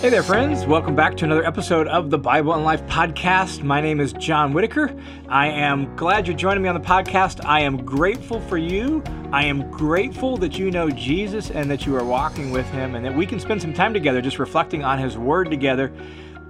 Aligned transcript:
Hey 0.00 0.08
there, 0.08 0.22
friends. 0.22 0.64
Welcome 0.64 0.96
back 0.96 1.14
to 1.18 1.26
another 1.26 1.44
episode 1.44 1.86
of 1.86 2.08
the 2.08 2.16
Bible 2.16 2.54
and 2.54 2.64
Life 2.64 2.80
podcast. 2.86 3.62
My 3.62 3.82
name 3.82 4.00
is 4.00 4.14
John 4.14 4.54
Whitaker. 4.54 4.96
I 5.28 5.48
am 5.48 5.94
glad 5.94 6.26
you're 6.26 6.34
joining 6.34 6.62
me 6.62 6.70
on 6.70 6.74
the 6.74 6.80
podcast. 6.80 7.44
I 7.44 7.60
am 7.60 7.84
grateful 7.84 8.40
for 8.40 8.56
you. 8.56 9.02
I 9.30 9.44
am 9.44 9.70
grateful 9.70 10.38
that 10.38 10.58
you 10.58 10.70
know 10.70 10.88
Jesus 10.88 11.50
and 11.50 11.70
that 11.70 11.84
you 11.84 11.94
are 11.96 12.04
walking 12.04 12.50
with 12.50 12.64
him 12.70 12.94
and 12.94 13.04
that 13.04 13.14
we 13.14 13.26
can 13.26 13.38
spend 13.38 13.60
some 13.60 13.74
time 13.74 13.92
together 13.92 14.22
just 14.22 14.38
reflecting 14.38 14.82
on 14.82 14.98
his 14.98 15.18
word 15.18 15.50
together 15.50 15.92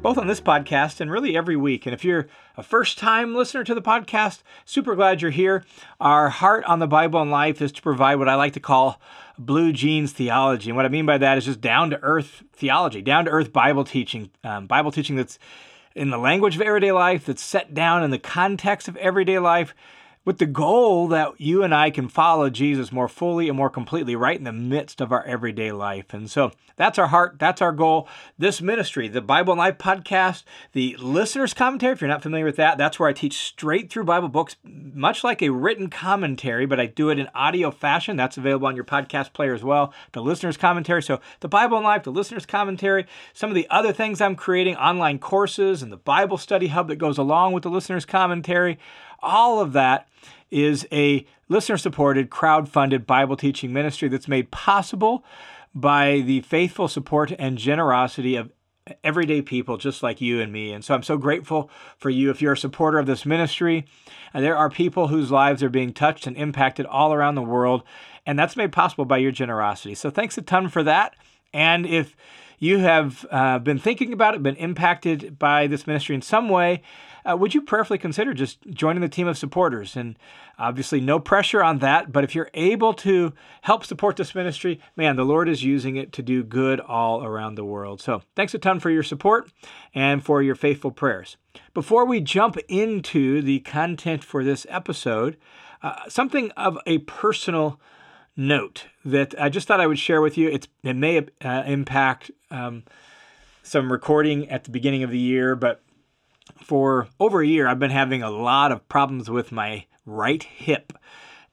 both 0.03 0.17
on 0.17 0.27
this 0.27 0.41
podcast 0.41 1.01
and 1.01 1.11
really 1.11 1.37
every 1.37 1.57
week. 1.57 1.87
And 1.87 1.93
if 1.93 2.05
you're 2.05 2.27
a 2.57 2.63
first 2.63 2.99
time 2.99 3.35
listener 3.35 3.65
to 3.65 3.75
the 3.75 3.83
podcast, 3.83 4.43
super 4.65 4.95
glad 4.95 5.21
you're 5.21 5.31
here. 5.31 5.65
Our 6.01 6.31
heart 6.31 6.65
on 6.65 6.79
the 6.79 6.87
Bible 6.87 7.21
and 7.21 7.31
life 7.31 7.61
is 7.61 7.73
to 7.73 7.83
provide 7.83 8.17
what 8.17 8.29
I 8.29 8.35
like 8.35 8.55
to 8.55 8.61
call 8.61 9.01
blue 9.47 9.73
jeans 9.73 10.13
theology. 10.13 10.71
And 10.71 10.77
what 10.77 10.87
I 10.87 10.89
mean 10.89 11.07
by 11.07 11.19
that 11.19 11.39
is 11.39 11.45
just 11.45 11.61
down 11.61 11.91
to 11.91 12.01
earth 12.03 12.43
theology, 12.53 13.03
down 13.03 13.25
to 13.25 13.31
earth 13.31 13.53
Bible 13.53 13.85
teaching, 13.85 14.31
um, 14.45 14.67
Bible 14.67 14.93
teaching 14.93 15.17
that's 15.17 15.39
in 15.95 16.11
the 16.11 16.19
language 16.19 16.57
of 16.57 16.63
everyday 16.63 16.93
life, 16.93 17.27
that's 17.27 17.43
set 17.43 17.75
down 17.75 18.05
in 18.05 18.11
the 18.11 18.19
context 18.19 18.87
of 18.87 18.97
everyday 18.97 19.39
life 19.39 19.75
with 20.25 20.39
the 20.39 20.47
goal 20.47 21.09
that 21.09 21.33
you 21.41 21.63
and 21.63 21.75
I 21.75 21.91
can 21.91 22.09
follow 22.09 22.51
Jesus 22.51 22.93
more 22.93 23.09
fully 23.09 23.49
and 23.49 23.57
more 23.57 23.71
completely 23.71 24.15
right 24.15 24.37
in 24.37 24.45
the 24.45 24.53
midst 24.53 25.01
of 25.01 25.13
our 25.13 25.25
everyday 25.25 25.73
life. 25.73 26.13
And 26.13 26.31
so 26.31 26.53
that's 26.77 26.99
our 26.99 27.07
heart, 27.07 27.37
that's 27.39 27.63
our 27.63 27.73
goal. 27.73 28.07
This 28.39 28.61
ministry, 28.61 29.09
the 29.09 29.23
Bible 29.23 29.55
and 29.55 29.59
Life 29.59 29.79
podcast, 29.79 30.45
the 30.73 30.95
listener's 30.99 31.55
commentary, 31.55 31.95
if 31.95 32.01
you're 32.03 32.09
not 32.09 32.23
familiar 32.23 32.45
with 32.45 32.57
that, 32.57 32.77
that's 32.77 32.99
where 32.99 33.09
I 33.09 33.15
teach 33.15 33.39
straight 33.39 33.91
through 33.91 34.05
Bible 34.05 34.29
books, 34.29 34.57
much 34.63 35.25
like 35.25 35.41
a 35.41 35.51
written 35.51 35.89
commentary, 35.89 36.67
but 36.67 36.79
I 36.79 36.87
do 36.87 37.09
it 37.09 37.19
in 37.19 37.29
audio 37.35 37.71
fashion. 37.71 38.17
That's 38.17 38.37
available 38.37 38.69
on 38.69 38.77
your 38.77 38.85
podcast 38.85 39.33
player 39.33 39.55
as 39.55 39.65
well. 39.65 39.93
The 40.13 40.23
listener's 40.23 40.59
commentary. 40.59 41.03
So 41.03 41.21
the 41.41 41.49
Bible 41.49 41.79
and 41.79 41.85
Life, 41.85 42.03
the 42.03 42.13
listener's 42.13 42.47
commentary, 42.47 43.07
some 43.33 43.51
of 43.51 43.55
the 43.55 43.69
other 43.71 43.93
things 43.93 44.21
I'm 44.21 44.37
creating, 44.37 44.77
online 44.77 45.19
courses, 45.19 45.83
and 45.83 45.91
the 45.91 45.97
Bible 45.97 46.37
study 46.37 46.67
hub 46.67 46.89
that 46.89 46.97
goes 46.97 47.17
along 47.17 47.53
with 47.53 47.63
the 47.63 47.71
listener's 47.71 48.05
commentary 48.05 48.79
all 49.23 49.61
of 49.61 49.73
that 49.73 50.09
is 50.51 50.87
a 50.91 51.27
listener 51.49 51.77
supported, 51.77 52.31
crowd 52.31 52.69
funded 52.69 53.07
Bible 53.07 53.37
teaching 53.37 53.73
ministry 53.73 54.09
that's 54.09 54.29
made 54.29 54.51
possible 54.51 55.25
by 55.75 56.21
the 56.21 56.41
faithful 56.41 56.89
support 56.89 57.33
and 57.39 57.57
generosity 57.59 58.37
of 58.37 58.51
everyday 59.05 59.43
people 59.43 59.77
just 59.77 60.03
like 60.03 60.21
you 60.21 60.41
and 60.41 60.53
me. 60.53 60.73
And 60.73 60.85
so 60.85 60.95
I'm 60.95 61.03
so 61.03 61.17
grateful 61.17 61.71
for 61.97 62.11
you 62.11 62.31
if 62.31 62.43
you're 62.43 62.55
a 62.55 62.59
supporter 62.59 62.99
of 62.99 63.07
this 63.07 63.25
ministry. 63.25 63.87
And 64.35 64.45
there 64.45 64.57
are 64.57 64.71
people 64.71 65.09
whose 65.09 65.31
lives 65.31 65.63
are 65.63 65.69
being 65.69 65.93
touched 65.93 66.27
and 66.27 66.37
impacted 66.37 66.87
all 66.87 67.13
around 67.13 67.35
the 67.35 67.43
world. 67.43 67.83
And 68.27 68.39
that's 68.39 68.57
made 68.57 68.73
possible 68.73 69.05
by 69.05 69.19
your 69.19 69.33
generosity. 69.33 69.95
So 69.95 70.11
thanks 70.11 70.39
a 70.39 70.43
ton 70.43 70.69
for 70.69 70.83
that. 70.83 71.15
And 71.53 71.87
if 71.87 72.17
you 72.61 72.79
have 72.79 73.27
uh, 73.31 73.59
been 73.59 73.79
thinking 73.79 74.13
about 74.13 74.35
it, 74.35 74.43
been 74.43 74.55
impacted 74.57 75.39
by 75.39 75.67
this 75.67 75.87
ministry 75.87 76.15
in 76.15 76.23
some 76.23 76.49
way, 76.49 76.83
uh, 77.25 77.37
would 77.37 77.55
you 77.55 77.63
prayerfully 77.63 77.99
consider 77.99 78.35
just 78.35 78.59
joining 78.71 79.01
the 79.01 79.09
team 79.09 79.27
of 79.27 79.37
supporters? 79.37 79.97
And 79.97 80.19
obviously, 80.59 81.01
no 81.01 81.19
pressure 81.19 81.63
on 81.63 81.79
that, 81.79 82.13
but 82.13 82.23
if 82.23 82.35
you're 82.35 82.51
able 82.55 82.95
to 82.95 83.33
help 83.63 83.85
support 83.85 84.17
this 84.17 84.35
ministry, 84.35 84.81
man, 84.97 85.17
the 85.17 85.25
Lord 85.25 85.49
is 85.49 85.65
using 85.65 85.97
it 85.97 86.13
to 86.13 86.23
do 86.23 86.43
good 86.43 86.81
all 86.81 87.25
around 87.25 87.55
the 87.55 87.65
world. 87.65 88.01
So 88.01 88.23
thanks 88.37 88.55
a 88.55 88.59
ton 88.59 88.79
for 88.79 88.91
your 88.91 89.03
support 89.03 89.51
and 89.95 90.25
for 90.25 90.43
your 90.43 90.55
faithful 90.55 90.91
prayers. 90.91 91.37
Before 91.75 92.05
we 92.05 92.21
jump 92.21 92.57
into 92.69 93.43
the 93.43 93.61
content 93.61 94.23
for 94.23 94.45
this 94.45 94.67
episode, 94.69 95.37
uh, 95.83 96.09
something 96.09 96.51
of 96.53 96.79
a 96.87 96.99
personal 96.99 97.81
note 98.41 98.87
that 99.05 99.35
I 99.39 99.49
just 99.51 99.69
thought 99.69 99.81
I 99.81 99.87
would 99.87 99.99
share 99.99 100.21
with 100.21 100.39
you. 100.39 100.49
It's, 100.49 100.67
it 100.83 100.97
may 100.97 101.19
uh, 101.45 101.63
impact 101.67 102.31
um, 102.51 102.85
some 103.63 103.93
recording 103.93 104.49
at 104.49 104.65
the 104.65 104.71
beginning 104.71 105.03
of 105.03 105.11
the 105.11 105.19
year, 105.19 105.55
but 105.55 105.83
for 106.57 107.09
over 107.21 107.43
a 107.43 107.47
year, 107.47 107.69
I've 107.69 107.79
been 107.79 107.91
having 107.91 108.23
a 108.23 108.31
lot 108.31 108.73
of 108.73 108.89
problems 108.89 109.29
with 109.29 109.53
my 109.53 109.85
right 110.07 110.43
hip 110.43 110.95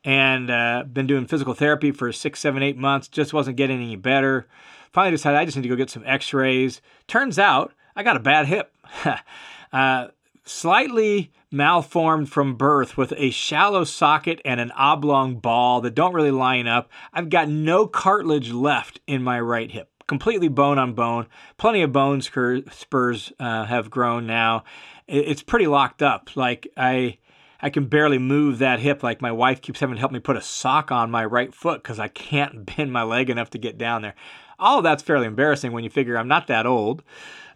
and 0.03 0.50
uh, 0.50 0.85
been 0.91 1.07
doing 1.07 1.28
physical 1.28 1.53
therapy 1.53 1.91
for 1.91 2.12
six, 2.13 2.39
seven, 2.39 2.63
eight 2.63 2.78
months. 2.78 3.09
Just 3.09 3.33
wasn't 3.33 3.57
getting 3.57 3.81
any 3.81 3.97
better. 3.97 4.47
Finally 4.94 5.12
decided 5.12 5.38
I 5.38 5.45
just 5.45 5.57
need 5.57 5.63
to 5.63 5.69
go 5.69 5.75
get 5.75 5.89
some 5.89 6.03
x 6.06 6.33
rays. 6.33 6.81
Turns 7.07 7.38
out 7.38 7.73
I 7.95 8.03
got 8.03 8.16
a 8.16 8.22
bad 8.22 8.45
hip. 8.45 8.73
uh, 9.73 10.07
slightly 10.47 11.31
malformed 11.52 12.30
from 12.30 12.56
birth 12.56 12.97
with 12.97 13.13
a 13.18 13.30
shallow 13.30 13.84
socket 13.84 14.41
and 14.44 14.59
an 14.59 14.72
oblong 14.72 15.40
ball 15.40 15.81
that 15.81 15.96
don't 15.96 16.13
really 16.13 16.31
line 16.31 16.68
up. 16.68 16.90
I've 17.13 17.30
got 17.30 17.50
no 17.50 17.88
cartilage 17.88 18.52
left 18.52 19.00
in 19.07 19.24
my 19.24 19.40
right 19.40 19.72
hip 19.72 19.90
completely 20.07 20.47
bone 20.47 20.80
on 20.80 20.94
bone. 20.94 21.28
Plenty 21.57 21.81
of 21.81 21.91
bone 21.91 22.22
spurs 22.22 23.31
uh, 23.40 23.66
have 23.66 23.90
grown 23.90 24.25
now. 24.25 24.63
It's 25.07 25.44
pretty 25.44 25.68
locked 25.68 26.02
up. 26.02 26.36
Like 26.36 26.68
I, 26.75 27.18
I 27.62 27.69
can 27.69 27.86
barely 27.86 28.18
move 28.18 28.59
that 28.59 28.80
hip. 28.80 29.03
Like 29.03 29.22
my 29.22 29.31
wife 29.31 29.62
keeps 29.62 29.80
having 29.80 29.96
to 29.96 30.00
help 30.00 30.12
me 30.12 30.19
put 30.19 30.38
a 30.38 30.41
sock 30.41 30.91
on 30.91 31.12
my 31.12 31.25
right 31.25 31.53
foot 31.53 31.84
because 31.84 32.00
I 32.00 32.07
can't 32.07 32.66
bend 32.78 32.91
my 32.91 33.03
leg 33.03 33.30
enough 33.30 33.50
to 33.52 33.57
get 33.57 33.78
down 33.78 34.02
there. 34.02 34.16
All 34.59 34.81
that's 34.81 35.03
fairly 35.03 35.28
embarrassing 35.28 35.72
when 35.72 35.84
you 35.84 35.90
figure 35.90 36.18
I'm 36.18 36.28
not 36.28 36.47
that 36.47 36.66
old. 36.66 37.03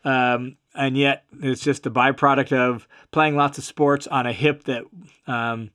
Um, 0.03 0.57
and 0.73 0.97
yet 0.97 1.25
it's 1.41 1.61
just 1.61 1.85
a 1.85 1.91
byproduct 1.91 2.53
of 2.53 2.87
playing 3.11 3.35
lots 3.35 3.57
of 3.57 3.63
sports 3.63 4.07
on 4.07 4.25
a 4.25 4.33
hip 4.33 4.63
that 4.63 4.83
um, 5.27 5.71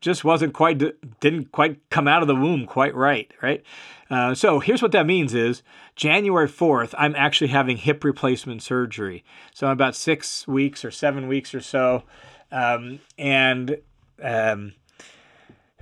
just 0.00 0.24
wasn't 0.24 0.52
quite 0.52 0.82
didn't 1.20 1.52
quite 1.52 1.78
come 1.90 2.08
out 2.08 2.22
of 2.22 2.28
the 2.28 2.34
womb 2.34 2.66
quite 2.66 2.94
right 2.94 3.32
right? 3.40 3.62
Uh, 4.10 4.34
so 4.34 4.58
here's 4.58 4.82
what 4.82 4.92
that 4.92 5.06
means 5.06 5.32
is 5.32 5.62
january 5.96 6.48
4th 6.48 6.94
i'm 6.98 7.14
actually 7.14 7.48
having 7.48 7.76
hip 7.76 8.04
replacement 8.04 8.62
surgery. 8.62 9.24
So 9.54 9.66
i'm 9.66 9.72
about 9.72 9.94
six 9.94 10.48
weeks 10.48 10.84
or 10.84 10.90
seven 10.90 11.28
weeks 11.28 11.54
or 11.54 11.60
so. 11.60 12.02
Um, 12.50 13.00
and 13.16 13.78
um, 14.22 14.74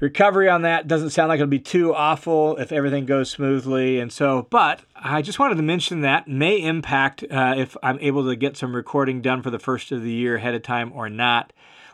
recovery 0.00 0.48
on 0.48 0.62
that 0.62 0.88
doesn't 0.88 1.10
sound 1.10 1.28
like 1.28 1.36
it'll 1.36 1.46
be 1.46 1.58
too 1.58 1.94
awful 1.94 2.56
if 2.56 2.72
everything 2.72 3.06
goes 3.06 3.30
smoothly 3.30 4.00
and 4.00 4.12
so 4.12 4.46
but 4.50 4.80
i 4.96 5.20
just 5.22 5.38
wanted 5.38 5.56
to 5.56 5.62
mention 5.62 6.00
that 6.00 6.26
may 6.26 6.56
impact 6.56 7.22
uh, 7.30 7.54
if 7.56 7.76
i'm 7.82 7.98
able 8.00 8.26
to 8.26 8.34
get 8.34 8.56
some 8.56 8.74
recording 8.74 9.20
done 9.20 9.42
for 9.42 9.50
the 9.50 9.58
first 9.58 9.92
of 9.92 10.02
the 10.02 10.10
year 10.10 10.36
ahead 10.36 10.54
of 10.54 10.62
time 10.62 10.90
or 10.94 11.08
not 11.08 11.52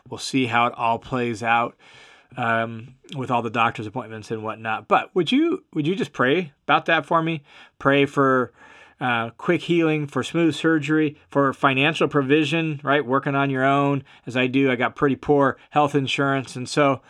we'll 0.09 0.17
see 0.17 0.45
how 0.45 0.67
it 0.67 0.73
all 0.77 0.97
plays 0.97 1.43
out 1.43 1.75
um, 2.35 2.95
with 3.15 3.31
all 3.31 3.41
the 3.41 3.49
doctor's 3.49 3.87
appointments 3.87 4.31
and 4.31 4.43
whatnot. 4.43 4.87
But 4.87 5.13
would 5.15 5.31
you 5.31 5.63
would 5.73 5.87
you 5.87 5.95
just 5.95 6.13
pray 6.13 6.51
about 6.65 6.85
that 6.85 7.05
for 7.05 7.21
me? 7.21 7.43
Pray 7.79 8.05
for 8.05 8.51
uh, 8.99 9.29
quick 9.31 9.61
healing, 9.61 10.07
for 10.07 10.23
smooth 10.23 10.55
surgery, 10.55 11.17
for 11.29 11.53
financial 11.53 12.07
provision. 12.07 12.81
Right, 12.83 13.05
working 13.05 13.35
on 13.35 13.49
your 13.49 13.63
own 13.63 14.03
as 14.25 14.35
I 14.35 14.47
do. 14.47 14.71
I 14.71 14.75
got 14.75 14.95
pretty 14.95 15.15
poor 15.15 15.57
health 15.69 15.95
insurance, 15.95 16.55
and 16.55 16.67
so 16.67 17.01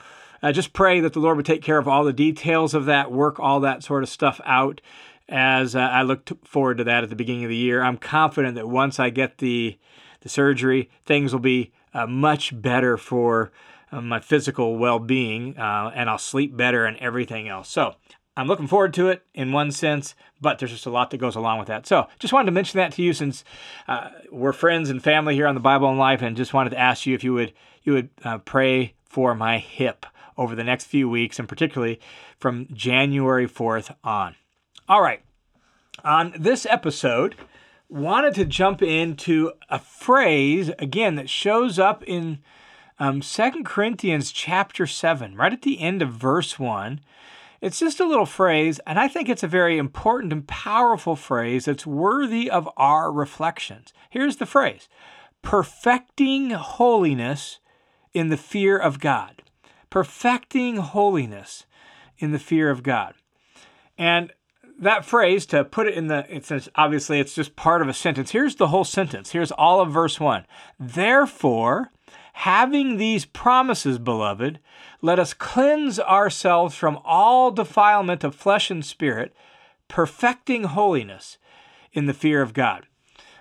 uh, 0.41 0.51
just 0.51 0.73
pray 0.73 0.99
that 0.99 1.13
the 1.13 1.19
Lord 1.19 1.37
would 1.37 1.45
take 1.45 1.61
care 1.61 1.77
of 1.77 1.87
all 1.87 2.03
the 2.03 2.13
details 2.13 2.73
of 2.73 2.85
that, 2.85 3.11
work 3.11 3.39
all 3.39 3.59
that 3.61 3.83
sort 3.83 4.03
of 4.03 4.09
stuff 4.09 4.39
out. 4.45 4.81
As 5.29 5.75
uh, 5.75 5.79
I 5.79 6.03
look 6.03 6.25
t- 6.25 6.37
forward 6.43 6.77
to 6.77 6.85
that 6.85 7.03
at 7.03 7.09
the 7.09 7.15
beginning 7.15 7.43
of 7.43 7.49
the 7.49 7.55
year, 7.55 7.81
I'm 7.81 7.97
confident 7.97 8.55
that 8.55 8.69
once 8.69 8.99
I 8.99 9.09
get 9.09 9.39
the 9.39 9.77
the 10.21 10.29
surgery, 10.29 10.89
things 11.05 11.33
will 11.33 11.41
be 11.41 11.71
uh, 11.93 12.07
much 12.07 12.59
better 12.59 12.97
for 12.97 13.51
my 13.91 14.19
physical 14.19 14.77
well 14.77 14.99
being, 14.99 15.57
uh, 15.57 15.91
and 15.95 16.09
I'll 16.09 16.17
sleep 16.17 16.55
better 16.55 16.85
and 16.85 16.97
everything 16.97 17.47
else. 17.47 17.69
So 17.69 17.95
I'm 18.35 18.47
looking 18.47 18.67
forward 18.67 18.93
to 18.95 19.09
it 19.09 19.25
in 19.33 19.51
one 19.51 19.71
sense, 19.71 20.13
but 20.39 20.59
there's 20.59 20.71
just 20.71 20.85
a 20.85 20.91
lot 20.91 21.09
that 21.09 21.17
goes 21.17 21.35
along 21.35 21.59
with 21.59 21.67
that. 21.69 21.87
So 21.87 22.07
just 22.19 22.33
wanted 22.33 22.47
to 22.47 22.51
mention 22.51 22.77
that 22.77 22.91
to 22.93 23.01
you 23.01 23.13
since 23.13 23.43
uh, 23.87 24.09
we're 24.31 24.53
friends 24.53 24.89
and 24.89 25.03
family 25.03 25.33
here 25.35 25.47
on 25.47 25.55
the 25.55 25.61
Bible 25.61 25.89
and 25.89 25.97
Life, 25.97 26.21
and 26.21 26.37
just 26.37 26.53
wanted 26.53 26.71
to 26.71 26.79
ask 26.79 27.05
you 27.05 27.15
if 27.15 27.23
you 27.23 27.33
would 27.33 27.53
you 27.83 27.93
would 27.93 28.09
uh, 28.23 28.37
pray 28.39 28.93
for 29.05 29.33
my 29.33 29.57
hip 29.57 30.05
over 30.37 30.55
the 30.55 30.63
next 30.63 30.85
few 30.85 31.09
weeks, 31.09 31.39
and 31.39 31.49
particularly 31.49 31.99
from 32.39 32.67
January 32.73 33.47
4th 33.47 33.95
on. 34.03 34.35
All 34.87 35.01
right, 35.01 35.21
on 36.03 36.33
this 36.37 36.65
episode 36.65 37.35
wanted 37.89 38.35
to 38.35 38.45
jump 38.45 38.81
into 38.81 39.51
a 39.69 39.79
phrase 39.79 40.71
again 40.77 41.15
that 41.15 41.29
shows 41.29 41.79
up 41.79 42.03
in 42.05 42.39
um, 42.99 43.21
2 43.21 43.63
Corinthians 43.63 44.31
chapter 44.31 44.85
7, 44.85 45.35
right 45.35 45.53
at 45.53 45.61
the 45.61 45.79
end 45.79 46.01
of 46.01 46.09
verse 46.09 46.59
1. 46.59 46.99
It's 47.61 47.79
just 47.79 47.99
a 47.99 48.07
little 48.07 48.25
phrase, 48.25 48.79
and 48.85 48.99
I 48.99 49.07
think 49.07 49.29
it's 49.29 49.43
a 49.43 49.47
very 49.47 49.77
important 49.77 50.31
and 50.31 50.47
powerful 50.47 51.15
phrase 51.15 51.65
that's 51.65 51.87
worthy 51.87 52.49
of 52.49 52.69
our 52.77 53.11
reflections. 53.11 53.93
Here's 54.09 54.37
the 54.37 54.45
phrase 54.45 54.87
perfecting 55.41 56.51
holiness 56.51 57.59
in 58.13 58.29
the 58.29 58.37
fear 58.37 58.77
of 58.77 58.99
God. 58.99 59.43
Perfecting 59.89 60.77
holiness 60.77 61.65
in 62.17 62.31
the 62.31 62.39
fear 62.39 62.69
of 62.69 62.83
God. 62.83 63.13
And 63.97 64.33
that 64.79 65.05
phrase, 65.05 65.45
to 65.47 65.63
put 65.63 65.87
it 65.87 65.95
in 65.95 66.07
the, 66.07 66.25
it's 66.29 66.51
obviously 66.75 67.19
it's 67.19 67.33
just 67.33 67.55
part 67.55 67.81
of 67.81 67.87
a 67.87 67.93
sentence. 67.93 68.31
Here's 68.31 68.55
the 68.55 68.67
whole 68.67 68.83
sentence. 68.83 69.31
Here's 69.31 69.51
all 69.51 69.81
of 69.81 69.91
verse 69.91 70.19
1. 70.19 70.45
Therefore, 70.79 71.91
Having 72.41 72.97
these 72.97 73.25
promises, 73.25 73.97
beloved, 73.97 74.59
let 75.01 75.17
us 75.17 75.33
cleanse 75.33 75.99
ourselves 75.99 76.75
from 76.75 76.99
all 77.03 77.49
defilement 77.49 78.23
of 78.23 78.35
flesh 78.35 78.69
and 78.69 78.85
spirit, 78.85 79.33
perfecting 79.87 80.65
holiness 80.65 81.39
in 81.93 82.05
the 82.05 82.13
fear 82.13 82.43
of 82.43 82.53
God. 82.53 82.85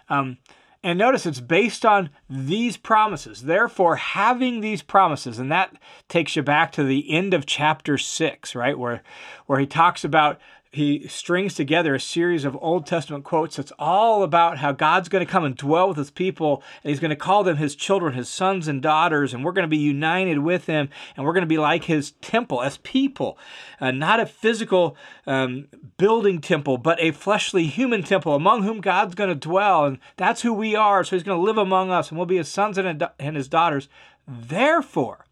Um, 0.08 0.38
and 0.86 1.00
notice 1.00 1.26
it's 1.26 1.40
based 1.40 1.84
on 1.84 2.10
these 2.30 2.76
promises. 2.76 3.42
Therefore, 3.42 3.96
having 3.96 4.60
these 4.60 4.82
promises, 4.82 5.36
and 5.40 5.50
that 5.50 5.74
takes 6.08 6.36
you 6.36 6.44
back 6.44 6.70
to 6.72 6.84
the 6.84 7.10
end 7.10 7.34
of 7.34 7.44
chapter 7.44 7.98
six, 7.98 8.54
right? 8.54 8.78
Where 8.78 9.02
where 9.46 9.58
he 9.58 9.66
talks 9.66 10.04
about 10.04 10.38
he 10.76 11.08
strings 11.08 11.54
together 11.54 11.94
a 11.94 12.00
series 12.00 12.44
of 12.44 12.56
Old 12.60 12.86
Testament 12.86 13.24
quotes 13.24 13.56
that's 13.56 13.72
all 13.78 14.22
about 14.22 14.58
how 14.58 14.72
God's 14.72 15.08
going 15.08 15.24
to 15.24 15.30
come 15.30 15.42
and 15.42 15.56
dwell 15.56 15.88
with 15.88 15.96
his 15.96 16.10
people, 16.10 16.62
and 16.84 16.90
he's 16.90 17.00
going 17.00 17.10
to 17.10 17.16
call 17.16 17.42
them 17.44 17.56
his 17.56 17.74
children, 17.74 18.12
his 18.12 18.28
sons 18.28 18.68
and 18.68 18.82
daughters, 18.82 19.32
and 19.32 19.42
we're 19.42 19.52
going 19.52 19.64
to 19.64 19.68
be 19.68 19.78
united 19.78 20.40
with 20.40 20.66
him, 20.66 20.90
and 21.16 21.24
we're 21.24 21.32
going 21.32 21.42
to 21.42 21.46
be 21.46 21.58
like 21.58 21.84
his 21.84 22.10
temple 22.20 22.62
as 22.62 22.76
people. 22.78 23.38
Uh, 23.80 23.90
not 23.90 24.20
a 24.20 24.26
physical 24.26 24.96
um, 25.26 25.66
building 25.96 26.40
temple, 26.40 26.76
but 26.76 27.00
a 27.00 27.10
fleshly 27.10 27.66
human 27.66 28.02
temple 28.02 28.34
among 28.34 28.62
whom 28.62 28.80
God's 28.80 29.14
going 29.14 29.30
to 29.30 29.34
dwell, 29.34 29.86
and 29.86 29.98
that's 30.16 30.42
who 30.42 30.52
we 30.52 30.76
are. 30.76 31.02
So 31.02 31.16
he's 31.16 31.22
going 31.22 31.38
to 31.38 31.42
live 31.42 31.58
among 31.58 31.90
us, 31.90 32.10
and 32.10 32.18
we'll 32.18 32.26
be 32.26 32.36
his 32.36 32.48
sons 32.48 32.76
and 32.76 33.36
his 33.36 33.48
daughters. 33.48 33.88
Therefore, 34.28 35.25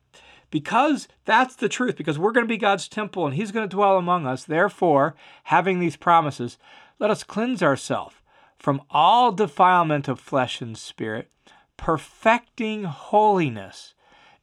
because 0.55 1.09
that's 1.25 1.57
the 1.57 1.69
truth, 1.69 1.97
because 1.97 2.17
we're 2.17 2.31
going 2.31 2.47
to 2.47 2.49
be 2.49 2.57
God's 2.57 2.87
temple 2.87 3.27
and 3.27 3.35
He's 3.35 3.51
going 3.51 3.69
to 3.69 3.77
dwell 3.77 3.99
among 3.99 4.25
us. 4.25 4.45
Therefore, 4.45 5.17
having 5.43 5.81
these 5.81 5.97
promises, 5.97 6.59
let 7.01 7.11
us 7.11 7.25
cleanse 7.25 7.61
ourselves 7.61 8.15
from 8.57 8.81
all 8.89 9.33
defilement 9.33 10.07
of 10.07 10.21
flesh 10.21 10.61
and 10.61 10.79
spirit, 10.79 11.29
perfecting 11.77 12.85
holiness 12.85 13.95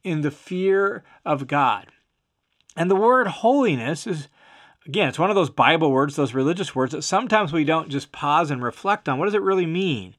in 0.04 0.20
the 0.20 0.30
fear 0.30 1.02
of 1.24 1.46
God. 1.46 1.86
And 2.76 2.90
the 2.90 2.94
word 2.94 3.26
holiness 3.28 4.06
is, 4.06 4.28
again, 4.84 5.08
it's 5.08 5.18
one 5.18 5.30
of 5.30 5.36
those 5.36 5.48
Bible 5.48 5.90
words, 5.92 6.16
those 6.16 6.34
religious 6.34 6.74
words 6.74 6.92
that 6.92 7.04
sometimes 7.04 7.54
we 7.54 7.64
don't 7.64 7.88
just 7.88 8.12
pause 8.12 8.50
and 8.50 8.62
reflect 8.62 9.08
on. 9.08 9.18
What 9.18 9.24
does 9.24 9.34
it 9.34 9.40
really 9.40 9.64
mean? 9.64 10.14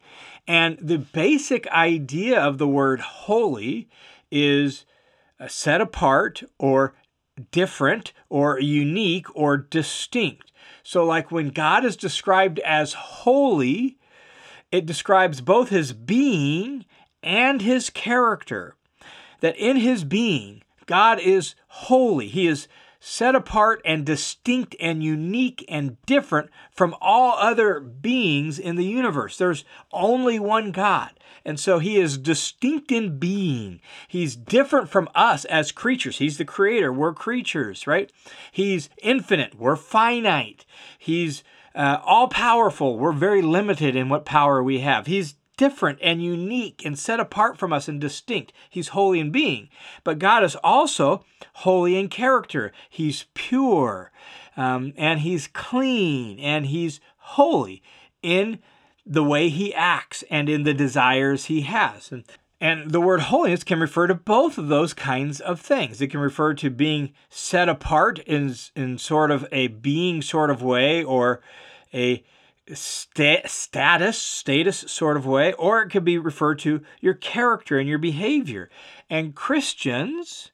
And 0.47 0.75
the 0.81 0.97
basic 0.97 1.67
idea 1.67 2.41
of 2.41 2.57
the 2.57 2.67
word 2.67 2.99
holy 2.99 3.89
is 4.31 4.85
Uh, 5.39 5.47
set 5.47 5.81
apart 5.81 6.43
or 6.59 6.93
different 7.51 8.13
or 8.29 8.59
unique 8.59 9.27
or 9.35 9.57
distinct. 9.57 10.51
So, 10.83 11.05
like 11.05 11.31
when 11.31 11.49
God 11.49 11.83
is 11.85 11.95
described 11.95 12.59
as 12.59 12.93
holy, 12.93 13.97
it 14.71 14.85
describes 14.85 15.41
both 15.41 15.69
his 15.69 15.93
being 15.93 16.85
and 17.21 17.61
his 17.61 17.89
character. 17.89 18.75
That 19.39 19.57
in 19.57 19.77
his 19.77 20.03
being, 20.03 20.63
God 20.85 21.19
is 21.19 21.55
holy. 21.67 22.27
He 22.27 22.47
is 22.47 22.67
set 23.05 23.35
apart 23.35 23.81
and 23.83 24.05
distinct 24.05 24.77
and 24.79 25.03
unique 25.03 25.65
and 25.67 25.97
different 26.05 26.49
from 26.71 26.95
all 27.01 27.37
other 27.37 27.81
beings 27.81 28.57
in 28.57 28.77
the 28.77 28.85
universe. 28.85 29.37
There's 29.37 29.65
only 29.91 30.39
one 30.39 30.71
God. 30.71 31.09
And 31.43 31.59
so 31.59 31.79
he 31.79 31.97
is 31.97 32.17
distinct 32.17 32.93
in 32.93 33.19
being. 33.19 33.81
He's 34.07 34.37
different 34.37 34.87
from 34.87 35.09
us 35.13 35.43
as 35.45 35.73
creatures. 35.73 36.19
He's 36.19 36.37
the 36.37 36.45
creator. 36.45 36.93
We're 36.93 37.13
creatures, 37.13 37.85
right? 37.85 38.09
He's 38.53 38.89
infinite. 39.01 39.55
We're 39.55 39.75
finite. 39.75 40.65
He's 40.97 41.43
uh, 41.75 41.97
all 42.05 42.29
powerful. 42.29 42.97
We're 42.97 43.11
very 43.11 43.41
limited 43.41 43.97
in 43.97 44.07
what 44.07 44.23
power 44.23 44.63
we 44.63 44.79
have. 44.79 45.07
He's 45.07 45.35
different 45.57 45.99
and 46.01 46.23
unique 46.23 46.81
and 46.85 46.97
set 46.97 47.19
apart 47.19 47.57
from 47.57 47.73
us 47.73 47.87
and 47.87 47.99
distinct. 47.99 48.53
He's 48.69 48.89
holy 48.89 49.19
in 49.19 49.31
being. 49.31 49.69
But 50.03 50.19
God 50.19 50.43
is 50.43 50.55
also 50.63 51.25
holy 51.55 51.97
in 51.97 52.09
character. 52.09 52.71
He's 52.89 53.25
pure 53.33 54.11
um, 54.57 54.93
and 54.97 55.21
he's 55.21 55.47
clean 55.47 56.39
and 56.39 56.67
he's 56.67 56.99
holy 57.17 57.81
in 58.21 58.59
the 59.05 59.23
way 59.23 59.49
he 59.49 59.73
acts 59.73 60.23
and 60.29 60.49
in 60.49 60.63
the 60.63 60.73
desires 60.73 61.45
he 61.45 61.61
has. 61.61 62.11
And, 62.11 62.23
and 62.61 62.91
the 62.91 63.01
word 63.01 63.21
holiness 63.21 63.63
can 63.63 63.79
refer 63.79 64.07
to 64.07 64.15
both 64.15 64.57
of 64.57 64.69
those 64.69 64.93
kinds 64.93 65.41
of 65.41 65.59
things. 65.59 66.01
It 66.01 66.07
can 66.07 66.21
refer 66.21 66.53
to 66.55 66.69
being 66.69 67.13
set 67.29 67.67
apart 67.67 68.19
in, 68.19 68.55
in 68.75 68.97
sort 68.97 69.31
of 69.31 69.45
a 69.51 69.67
being 69.67 70.21
sort 70.21 70.49
of 70.49 70.61
way 70.61 71.03
or 71.03 71.41
a 71.93 72.23
sta- 72.71 73.45
status, 73.45 74.17
status 74.17 74.85
sort 74.87 75.17
of 75.17 75.25
way, 75.25 75.53
or 75.53 75.81
it 75.81 75.89
could 75.89 76.05
be 76.05 76.17
referred 76.17 76.59
to 76.59 76.81
your 77.01 77.13
character 77.13 77.77
and 77.77 77.89
your 77.89 77.97
behavior. 77.97 78.69
And 79.09 79.35
Christians, 79.35 80.51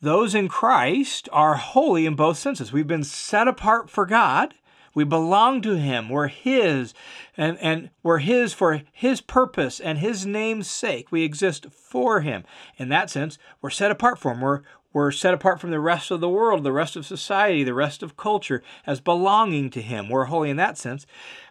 those 0.00 0.34
in 0.34 0.48
Christ, 0.48 1.28
are 1.32 1.54
holy 1.54 2.06
in 2.06 2.14
both 2.14 2.38
senses. 2.38 2.72
We've 2.72 2.86
been 2.86 3.04
set 3.04 3.48
apart 3.48 3.90
for 3.90 4.06
God. 4.06 4.54
We 4.92 5.04
belong 5.04 5.60
to 5.62 5.76
Him. 5.76 6.08
We're 6.08 6.26
His, 6.26 6.94
and, 7.36 7.56
and 7.58 7.90
we're 8.02 8.18
His 8.18 8.52
for 8.52 8.82
His 8.92 9.20
purpose 9.20 9.78
and 9.78 9.98
His 9.98 10.26
name's 10.26 10.68
sake. 10.68 11.12
We 11.12 11.22
exist 11.22 11.66
for 11.70 12.22
Him. 12.22 12.44
In 12.76 12.88
that 12.88 13.08
sense, 13.08 13.38
we're 13.62 13.70
set 13.70 13.92
apart 13.92 14.18
for 14.18 14.32
Him. 14.32 14.40
We're, 14.40 14.62
we're 14.92 15.12
set 15.12 15.32
apart 15.32 15.60
from 15.60 15.70
the 15.70 15.78
rest 15.78 16.10
of 16.10 16.20
the 16.20 16.28
world, 16.28 16.64
the 16.64 16.72
rest 16.72 16.96
of 16.96 17.06
society, 17.06 17.62
the 17.62 17.74
rest 17.74 18.02
of 18.02 18.16
culture 18.16 18.62
as 18.84 19.00
belonging 19.00 19.70
to 19.70 19.80
Him. 19.80 20.08
We're 20.08 20.24
holy 20.24 20.50
in 20.50 20.56
that 20.56 20.76
sense. 20.76 21.06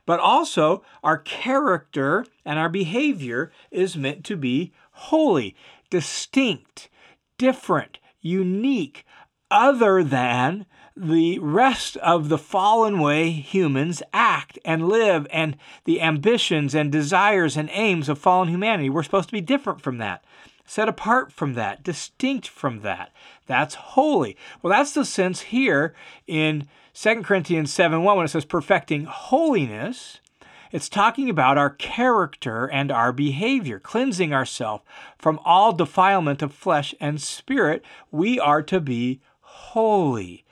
But 0.10 0.20
also, 0.20 0.82
our 1.04 1.20
character 1.20 2.26
and 2.44 2.58
our 2.58 2.68
behavior 2.68 3.52
is 3.70 3.96
meant 3.96 4.26
to 4.26 4.36
be 4.36 4.74
holy, 4.90 5.56
distinct, 5.92 6.90
different, 7.38 8.00
unique, 8.20 9.06
other 9.52 10.04
than 10.04 10.66
the 10.98 11.38
rest 11.38 11.96
of 11.98 12.30
the 12.30 12.40
fallen 12.40 12.98
way 12.98 13.30
humans 13.30 14.02
act 14.12 14.58
and 14.66 14.90
live 14.90 15.28
and 15.30 15.56
the 15.86 16.02
ambitions 16.02 16.74
and 16.74 16.92
desires 16.92 17.56
and 17.56 17.70
aims 17.72 18.10
of 18.10 18.18
fallen 18.18 18.48
humanity. 18.48 18.90
We're 18.90 19.04
supposed 19.04 19.30
to 19.30 19.34
be 19.34 19.42
different 19.42 19.80
from 19.80 20.00
that 20.00 20.24
set 20.70 20.88
apart 20.88 21.32
from 21.32 21.56
that, 21.56 21.84
distinct 21.84 22.48
from 22.48 22.82
that. 22.82 23.12
That's 23.48 23.74
holy. 23.74 24.38
Well, 24.62 24.72
that's 24.72 24.94
the 24.94 25.04
sense 25.04 25.42
here 25.42 25.96
in 26.28 26.68
2 26.94 27.24
Corinthians 27.24 27.74
7 27.74 28.04
1 28.04 28.18
when 28.18 28.26
it 28.26 28.30
says 28.30 28.46
perfecting 28.46 29.06
holiness. 29.06 30.20
It's 30.72 30.88
talking 30.88 31.28
about 31.28 31.58
our 31.58 31.72
character 31.72 32.68
and 32.68 32.92
our 32.92 33.12
behavior, 33.12 33.80
cleansing 33.80 34.32
ourselves 34.32 34.84
from 35.18 35.40
all 35.44 35.74
defilement 35.74 36.44
of 36.44 36.54
flesh 36.54 36.94
and 37.00 37.20
spirit. 37.20 37.84
We 38.12 38.40
are 38.40 38.62
to 38.62 38.80
be 38.80 39.22
holy, 39.42 40.46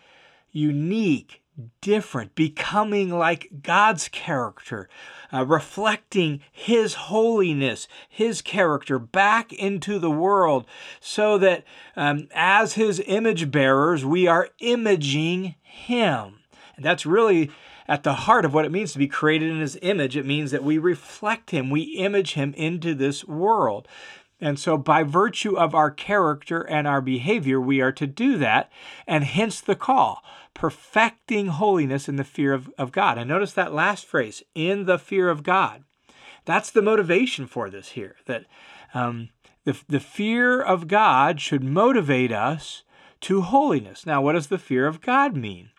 unique, 0.52 1.44
different, 1.82 2.36
becoming 2.36 3.10
like 3.10 3.50
God's 3.62 4.08
character, 4.10 4.90
uh, 5.34 5.46
reflecting 5.46 6.42
His 6.52 6.94
holiness, 6.94 7.88
His 8.10 8.42
character 8.42 9.00
back 9.00 9.52
into 9.54 10.00
the 10.00 10.12
world, 10.12 10.66
so 11.00 11.38
that 11.38 11.64
um, 11.96 12.28
as 12.34 12.74
His 12.74 13.02
image 13.06 13.52
bearers, 13.52 14.06
we 14.06 14.28
are 14.28 14.50
imaging 14.60 15.56
Him. 15.62 16.40
And 16.76 16.86
that's 16.86 17.06
really 17.06 17.52
at 17.88 18.04
the 18.04 18.14
heart 18.14 18.46
of 18.46 18.54
what 18.54 18.66
it 18.66 18.72
means 18.72 18.92
to 18.94 19.00
be 19.00 19.08
created 19.08 19.50
in 19.50 19.60
His 19.60 19.78
image. 19.82 20.16
It 20.16 20.26
means 20.26 20.52
that 20.52 20.64
we 20.64 20.78
reflect 20.78 21.52
Him, 21.52 21.70
we 21.70 21.82
image 21.82 22.34
Him 22.34 22.54
into 22.56 22.94
this 22.94 23.26
world. 23.26 23.88
And 24.40 24.60
so, 24.60 24.78
by 24.78 25.04
virtue 25.04 25.58
of 25.58 25.74
our 25.74 25.90
character 25.90 26.62
and 26.62 26.88
our 26.88 27.02
behavior, 27.02 27.60
we 27.60 27.82
are 27.82 27.92
to 27.94 28.06
do 28.06 28.38
that, 28.38 28.72
and 29.08 29.24
hence 29.24 29.60
the 29.60 29.76
call 29.76 30.24
perfecting 30.58 31.48
holiness 31.48 32.10
in 32.10 32.16
the 32.16 32.24
fear 32.24 32.52
of, 32.52 32.68
of 32.80 32.92
God. 32.92 33.20
And 33.20 33.30
notice 33.30 33.54
that 33.54 33.74
last 33.74 34.06
phrase, 34.06 34.42
in 34.56 34.86
the 34.86 34.98
fear 34.98 35.30
of 35.30 35.44
God. 35.44 35.84
That's 36.46 36.72
the 36.72 36.82
motivation 36.82 37.46
for 37.46 37.70
this 37.70 37.90
here, 37.90 38.16
that 38.26 38.46
um, 38.96 39.30
the, 39.66 39.80
the 39.88 40.00
fear 40.00 40.60
of 40.60 40.88
God 40.88 41.40
should 41.40 41.64
motivate 41.64 42.32
us 42.32 42.82
to 43.22 43.42
holiness. 43.42 44.06
Now, 44.06 44.22
what 44.22 44.34
does 44.34 44.48
the 44.48 44.58
fear 44.58 44.88
of 44.88 45.02
God 45.02 45.36
mean? 45.36 45.70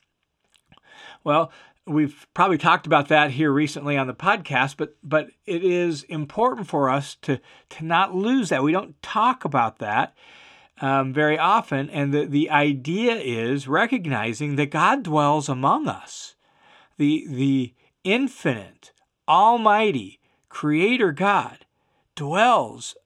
Well, 1.25 1.51
we've 1.89 2.27
probably 2.35 2.59
talked 2.59 2.87
about 2.87 3.09
that 3.09 3.33
here 3.33 3.51
recently 3.51 3.97
on 3.97 4.07
the 4.07 4.15
podcast, 4.15 4.77
but 4.77 4.97
but 5.03 5.29
it 5.47 5.65
is 5.65 6.03
important 6.05 6.69
for 6.69 6.91
us 6.91 7.17
to 7.23 7.41
to 7.71 7.85
not 7.85 8.15
lose 8.15 8.51
that. 8.51 8.63
We 8.63 8.73
don't 8.73 9.01
talk 9.03 9.45
about 9.45 9.79
that 9.79 10.17
um, 10.81 11.13
very 11.13 11.39
often, 11.39 11.91
and 11.91 12.13
the 12.13 12.27
the 12.27 12.51
idea 12.51 13.17
is 13.17 13.69
recognizing 13.69 14.57
that 14.57 14.71
God 14.71 15.03
dwells 15.03 15.49
among 15.49 15.89
us, 15.89 16.37
the 16.97 17.27
the 17.29 17.75
infinite, 18.05 18.93
almighty 19.27 20.21
Creator 20.49 21.13
God 21.13 21.67
dwells 22.15 22.97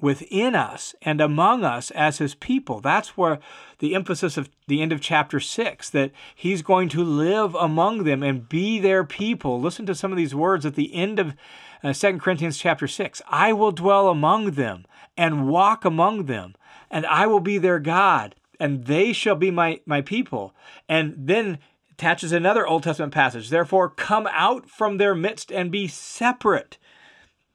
within 0.00 0.54
us 0.54 0.94
and 1.02 1.20
among 1.20 1.64
us 1.64 1.90
as 1.90 2.18
his 2.18 2.34
people. 2.34 2.80
That's 2.80 3.16
where 3.16 3.38
the 3.78 3.94
emphasis 3.94 4.36
of 4.36 4.48
the 4.66 4.80
end 4.80 4.92
of 4.92 5.00
chapter 5.00 5.40
6 5.40 5.90
that 5.90 6.12
he's 6.34 6.62
going 6.62 6.88
to 6.90 7.02
live 7.02 7.54
among 7.54 8.04
them 8.04 8.22
and 8.22 8.48
be 8.48 8.78
their 8.78 9.04
people. 9.04 9.60
Listen 9.60 9.86
to 9.86 9.94
some 9.94 10.12
of 10.12 10.18
these 10.18 10.34
words 10.34 10.64
at 10.64 10.74
the 10.74 10.94
end 10.94 11.18
of 11.18 11.34
uh, 11.82 11.92
2 11.92 12.18
Corinthians 12.18 12.58
chapter 12.58 12.86
6. 12.86 13.22
I 13.28 13.52
will 13.52 13.72
dwell 13.72 14.08
among 14.08 14.52
them 14.52 14.84
and 15.16 15.48
walk 15.48 15.84
among 15.84 16.26
them, 16.26 16.54
and 16.90 17.04
I 17.06 17.26
will 17.26 17.40
be 17.40 17.58
their 17.58 17.80
God, 17.80 18.34
and 18.60 18.86
they 18.86 19.12
shall 19.12 19.34
be 19.34 19.50
my, 19.50 19.80
my 19.84 20.00
people. 20.00 20.54
And 20.88 21.14
then 21.16 21.58
attaches 21.90 22.30
another 22.30 22.64
Old 22.64 22.84
Testament 22.84 23.12
passage. 23.12 23.50
Therefore, 23.50 23.90
come 23.90 24.28
out 24.30 24.70
from 24.70 24.98
their 24.98 25.16
midst 25.16 25.50
and 25.50 25.72
be 25.72 25.88
separate 25.88 26.78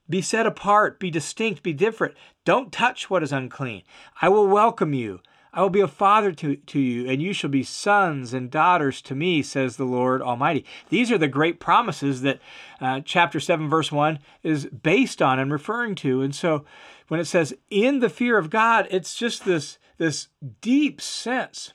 Be 0.10 0.22
set 0.22 0.46
apart, 0.46 1.00
be 1.00 1.10
distinct, 1.10 1.64
be 1.64 1.74
different. 1.74 2.16
Don't 2.46 2.72
touch 2.72 3.10
what 3.10 3.24
is 3.24 3.32
unclean. 3.32 3.84
I 4.22 4.30
will 4.30 4.48
welcome 4.48 4.94
you. 4.94 5.22
I 5.54 5.62
will 5.62 5.70
be 5.70 5.82
a 5.82 5.88
father 5.88 6.32
to, 6.32 6.56
to 6.56 6.80
you, 6.80 7.08
and 7.08 7.22
you 7.22 7.32
shall 7.32 7.50
be 7.50 7.64
sons 7.64 8.34
and 8.34 8.50
daughters 8.50 9.04
to 9.04 9.14
me, 9.14 9.44
says 9.44 9.78
the 9.78 9.86
Lord 9.86 10.20
Almighty. 10.22 10.66
These 10.90 11.12
are 11.12 11.18
the 11.18 11.28
great 11.28 11.60
promises 11.60 12.24
that 12.24 12.40
uh, 12.82 13.02
chapter 13.06 13.40
7, 13.40 13.70
verse 13.70 13.92
1 13.92 14.18
is 14.42 14.66
based 14.66 15.22
on 15.22 15.38
and 15.38 15.52
referring 15.52 15.94
to. 15.96 16.24
And 16.24 16.34
so 16.34 16.66
when 17.08 17.20
it 17.20 17.26
says 17.26 17.54
in 17.70 18.00
the 18.00 18.10
fear 18.10 18.40
of 18.40 18.50
God, 18.50 18.88
it's 18.90 19.16
just 19.16 19.46
this, 19.46 19.78
this 20.00 20.30
deep 20.60 21.00
sense 21.00 21.74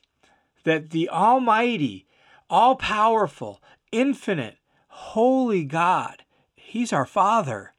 that 0.65 0.91
the 0.91 1.09
Almighty, 1.09 2.07
all 2.51 2.75
powerful, 2.75 3.63
infinite, 3.93 4.59
holy 4.89 5.63
God, 5.65 6.25
He's 6.57 6.93
our 6.93 7.07
Father. 7.07 7.75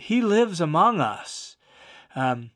He 0.00 0.22
lives 0.22 0.60
among 0.60 1.00
us. 1.00 1.56
Um, 2.16 2.50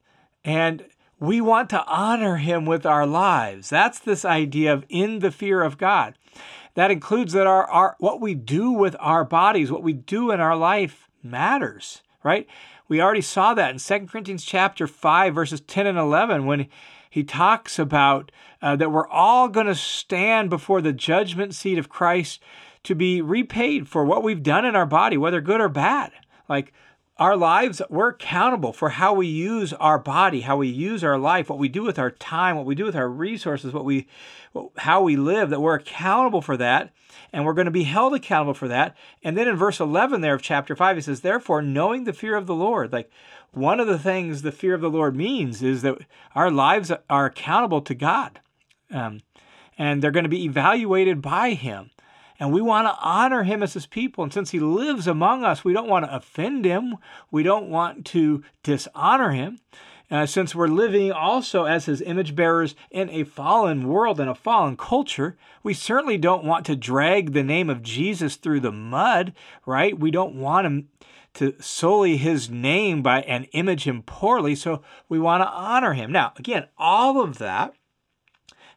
and 0.45 0.87
we 1.21 1.41
want 1.41 1.71
to 1.71 1.85
honor 1.87 2.37
him 2.37 2.67
with 2.67 2.85
our 2.85 3.07
lives. 3.07 3.71
That's 3.71 3.99
this 3.99 4.25
idea 4.25 4.73
of 4.73 4.85
in 4.89 5.21
the 5.21 5.31
fear 5.31 5.63
of 5.63 5.79
God. 5.79 6.15
That 6.75 6.91
includes 6.91 7.33
that 7.35 7.47
our, 7.47 7.65
our 7.71 7.97
what 7.99 8.21
we 8.21 8.35
do 8.35 8.73
with 8.73 8.97
our 8.99 9.25
bodies, 9.25 9.71
what 9.71 9.83
we 9.83 9.93
do 9.93 10.31
in 10.31 10.41
our 10.41 10.57
life 10.57 11.09
matters, 11.23 12.03
right? 12.23 12.49
We 12.89 13.01
already 13.01 13.21
saw 13.21 13.55
that 13.55 13.71
in 13.71 13.79
2 13.79 14.07
Corinthians 14.07 14.45
chapter 14.45 14.87
5 14.87 15.35
verses 15.35 15.61
10 15.61 15.87
and 15.87 15.99
11 15.99 16.47
when 16.47 16.67
he 17.09 17.23
talks 17.23 17.79
about 17.79 18.33
uh, 18.61 18.75
that 18.77 18.91
we're 18.91 19.09
all 19.09 19.49
going 19.49 19.67
to 19.67 19.75
stand 19.75 20.51
before 20.51 20.81
the 20.81 20.93
judgment 20.93 21.55
seat 21.55 21.79
of 21.79 21.89
Christ 21.89 22.41
to 22.83 22.95
be 22.95 23.23
repaid 23.23 23.87
for 23.89 24.05
what 24.05 24.23
we've 24.23 24.43
done 24.43 24.65
in 24.65 24.75
our 24.75 24.87
body, 24.87 25.17
whether 25.17 25.41
good 25.41 25.61
or 25.61 25.69
bad. 25.69 26.11
Like 26.49 26.73
our 27.17 27.37
lives, 27.37 27.81
we're 27.89 28.09
accountable 28.09 28.73
for 28.73 28.91
how 28.91 29.15
we 29.15 29.29
use 29.29 29.73
our 29.75 29.99
body, 29.99 30.41
how 30.41 30.57
we 30.57 30.69
use 30.69 31.05
our 31.05 31.17
life, 31.17 31.49
what 31.49 31.61
we 31.61 31.69
do 31.69 31.83
with 31.83 31.99
our 31.99 32.11
time, 32.11 32.57
what 32.57 32.67
we 32.67 32.75
do 32.75 32.85
with 32.85 32.97
our 32.97 33.09
resources, 33.09 33.73
what 33.73 33.85
we, 33.85 34.09
how 34.79 35.01
we 35.01 35.15
live, 35.15 35.51
that 35.51 35.61
we're 35.61 35.77
accountable 35.77 36.43
for 36.43 36.57
that. 36.57 36.93
And 37.33 37.45
we're 37.45 37.55
going 37.55 37.67
to 37.67 37.71
be 37.71 37.85
held 37.85 38.15
accountable 38.15 38.55
for 38.55 38.69
that. 38.69 38.97
And 39.23 39.37
then 39.37 39.47
in 39.47 39.57
verse 39.57 39.79
11 39.79 40.21
there 40.21 40.35
of 40.35 40.43
chapter 40.43 40.75
5, 40.75 40.97
he 40.97 41.03
says, 41.03 41.21
Therefore, 41.21 41.63
knowing 41.63 42.05
the 42.05 42.13
fear 42.13 42.37
of 42.37 42.47
the 42.47 42.55
Lord, 42.55 42.93
like 42.93 43.11
one 43.53 43.79
of 43.79 43.87
the 43.87 43.99
things 43.99 44.43
the 44.43 44.53
fear 44.53 44.75
of 44.75 44.81
the 44.81 44.91
Lord 44.91 45.15
means 45.15 45.63
is 45.63 45.83
that 45.83 45.99
our 46.35 46.51
lives 46.51 46.91
are 47.09 47.27
accountable 47.27 47.81
to 47.83 47.95
God. 47.95 48.41
Um, 48.91 49.23
and 49.79 50.03
they're 50.03 50.11
going 50.11 50.25
to 50.25 50.29
be 50.29 50.45
evaluated 50.45 51.23
by 51.23 51.51
Him. 51.51 51.91
And 52.41 52.53
we 52.53 52.61
want 52.61 52.87
to 52.89 52.97
honor 53.01 53.45
him 53.45 53.63
as 53.63 53.75
his 53.75 53.87
people. 53.87 54.25
And 54.25 54.33
since 54.33 54.51
he 54.51 54.59
lives 54.59 55.07
among 55.07 55.45
us, 55.45 55.65
we 55.65 55.73
don't 55.73 55.89
want 55.89 56.05
to 56.05 56.15
offend 56.15 56.65
him. 56.65 56.97
We 57.31 57.43
don't 57.43 57.69
want 57.69 58.05
to 58.07 58.43
dishonor 58.63 59.31
him. 59.31 59.61
Uh, 60.11 60.27
since 60.27 60.55
we're 60.55 60.69
living 60.69 61.11
also 61.11 61.65
as 61.65 61.87
his 61.87 62.03
image 62.03 62.37
bearers 62.37 62.75
in 62.91 63.09
a 63.11 63.25
fallen 63.25 63.89
world 63.89 64.21
and 64.21 64.29
a 64.29 64.35
fallen 64.35 64.77
culture, 64.77 65.37
we 65.63 65.73
certainly 65.73 66.19
don't 66.19 66.45
want 66.45 66.67
to 66.67 66.77
drag 66.77 67.33
the 67.33 67.43
name 67.43 67.71
of 67.71 67.83
Jesus 67.83 68.37
through 68.37 68.61
the 68.61 68.73
mud, 68.73 69.33
right? 69.65 69.99
We 69.99 70.11
don't 70.11 70.35
want 70.35 70.67
him 70.67 70.89
to 71.35 71.55
sully 71.59 72.17
his 72.17 72.49
name 72.49 73.03
by 73.03 73.23
and 73.23 73.49
image 73.53 73.89
him 73.89 74.03
poorly, 74.03 74.55
so 74.55 74.83
we 75.09 75.19
want 75.19 75.43
to 75.43 75.49
honor 75.49 75.95
him. 75.95 76.13
Now, 76.13 76.33
again, 76.37 76.69
all 76.79 77.21
of 77.21 77.39
that 77.39 77.75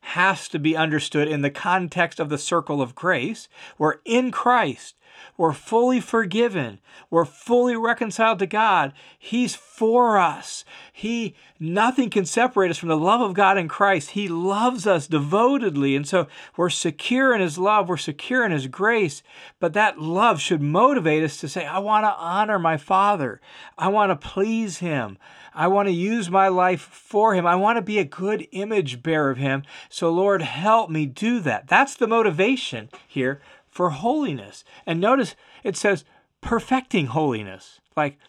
has 0.08 0.48
to 0.48 0.58
be 0.60 0.76
understood 0.76 1.28
in 1.28 1.42
the 1.42 1.50
context 1.50 2.20
of 2.20 2.30
the 2.30 2.38
circle 2.38 2.82
of 2.82 2.96
grace. 2.96 3.50
We're 3.78 4.00
in 4.06 4.32
Christ. 4.32 4.96
We're 5.36 5.54
fully 5.54 6.00
forgiven. 6.00 6.80
We're 7.10 7.26
fully 7.26 7.76
reconciled 7.76 8.40
to 8.40 8.48
God. 8.48 8.94
He's 9.18 9.56
for 9.56 10.18
us. 10.18 10.64
He 10.94 11.36
nothing 11.60 12.10
can 12.10 12.26
separate 12.26 12.72
us 12.72 12.78
from 12.78 12.90
the 12.90 12.98
love 12.98 13.22
of 13.22 13.34
God 13.34 13.58
in 13.58 13.68
Christ. 13.68 14.12
He 14.12 14.28
loves 14.28 14.88
us 14.88 15.08
devotedly. 15.08 15.96
And 15.96 16.08
so 16.08 16.28
we're 16.56 16.70
secure 16.70 17.36
in 17.36 17.42
his 17.42 17.58
love, 17.58 17.90
we're 17.90 17.98
secure 17.98 18.46
in 18.46 18.52
his 18.52 18.68
grace. 18.68 19.22
But 19.60 19.74
that 19.74 20.00
love 20.00 20.40
should 20.40 20.62
motivate 20.62 21.24
us 21.24 21.38
to 21.42 21.50
say, 21.50 21.66
I 21.66 21.80
want 21.80 22.06
to 22.06 22.14
honor 22.14 22.60
my 22.60 22.78
Father. 22.78 23.42
I 23.78 23.90
want 23.90 24.10
to 24.10 24.28
please 24.28 24.80
him. 24.80 25.18
I 25.58 25.68
want 25.68 25.88
to 25.88 25.94
use 25.94 26.30
my 26.30 26.48
life 26.48 26.82
for 26.82 27.34
him. 27.34 27.48
I 27.48 27.56
want 27.56 27.78
to 27.78 27.82
be 27.82 27.98
a 27.98 28.06
good 28.06 28.48
image 28.52 29.02
bearer 29.02 29.32
of 29.32 29.38
him. 29.38 29.64
So 29.90 30.12
Lord, 30.12 30.44
help 30.44 30.92
me 30.92 31.08
do 31.08 31.40
that. 31.40 31.68
That's 31.68 31.96
the 31.96 32.08
motivation 32.08 32.90
here 33.08 33.42
for 33.68 33.90
holiness. 33.90 34.64
And 34.86 35.02
notice 35.02 35.36
it 35.64 35.76
says 35.76 36.06
perfecting 36.42 37.08
holiness. 37.08 37.82
Like 37.96 38.20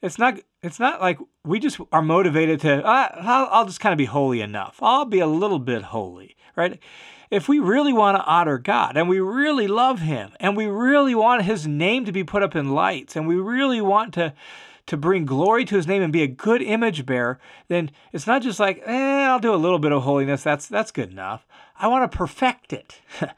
it's 0.00 0.18
not 0.18 0.38
it's 0.62 0.80
not 0.80 1.02
like 1.02 1.18
we 1.44 1.60
just 1.60 1.78
are 1.92 2.02
motivated 2.02 2.60
to 2.60 2.82
ah, 2.82 3.10
I'll, 3.14 3.48
I'll 3.50 3.66
just 3.66 3.80
kind 3.80 3.92
of 3.92 3.98
be 3.98 4.06
holy 4.06 4.40
enough. 4.40 4.78
I'll 4.80 5.04
be 5.04 5.20
a 5.20 5.26
little 5.26 5.58
bit 5.58 5.82
holy, 5.82 6.34
right? 6.56 6.80
If 7.30 7.46
we 7.46 7.58
really 7.58 7.92
want 7.92 8.16
to 8.16 8.24
honor 8.24 8.58
God 8.58 8.96
and 8.96 9.08
we 9.08 9.20
really 9.20 9.66
love 9.66 10.00
him 10.00 10.32
and 10.40 10.56
we 10.56 10.66
really 10.66 11.14
want 11.14 11.42
his 11.42 11.66
name 11.66 12.06
to 12.06 12.12
be 12.12 12.24
put 12.24 12.42
up 12.42 12.56
in 12.56 12.74
lights 12.74 13.16
and 13.16 13.28
we 13.28 13.36
really 13.36 13.80
want 13.82 14.14
to 14.14 14.32
to 14.86 14.96
bring 14.96 15.24
glory 15.24 15.64
to 15.64 15.76
his 15.76 15.86
name 15.86 16.02
and 16.02 16.12
be 16.12 16.22
a 16.22 16.26
good 16.26 16.60
image 16.60 17.06
bearer, 17.06 17.38
then 17.68 17.90
it's 18.12 18.26
not 18.26 18.42
just 18.42 18.60
like, 18.60 18.82
eh, 18.84 19.26
I'll 19.26 19.38
do 19.38 19.54
a 19.54 19.56
little 19.56 19.78
bit 19.78 19.92
of 19.92 20.02
holiness. 20.02 20.42
That's 20.42 20.66
that's 20.66 20.90
good 20.90 21.10
enough. 21.10 21.46
I 21.78 21.88
want 21.88 22.10
to 22.10 22.16
perfect 22.16 22.72
it. 22.72 23.00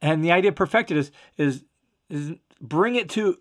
And 0.00 0.24
the 0.24 0.32
idea 0.32 0.50
of 0.50 0.56
perfected 0.56 0.96
is, 0.96 1.10
is, 1.36 1.64
is 2.08 2.32
bring 2.60 2.94
it 2.94 3.08
to 3.10 3.38